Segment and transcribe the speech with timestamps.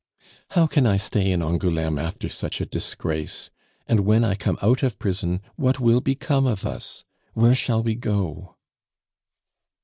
[0.57, 3.51] "How can I stay in Angouleme after such a disgrace?
[3.85, 7.03] And when I come out of prison, what will become of us?
[7.35, 8.55] Where shall we go?"